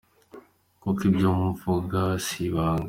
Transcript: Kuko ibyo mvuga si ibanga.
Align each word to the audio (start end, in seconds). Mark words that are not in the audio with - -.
Kuko 0.81 1.01
ibyo 1.09 1.29
mvuga 1.51 2.01
si 2.25 2.37
ibanga. 2.47 2.79